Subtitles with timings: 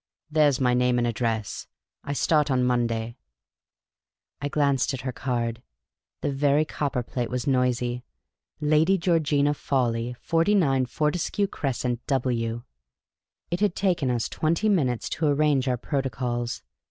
[0.31, 1.67] There 's my name and address;
[2.03, 3.17] I start on Monday."
[4.41, 5.61] I glanced at her card.
[6.21, 8.01] The very copperplate was noisy."
[8.63, 12.63] L,ady Georgina Fawley, 49 Fortescue Crescent, W."'
[13.51, 16.63] It had taken us twenty minutes to arrange our protocols.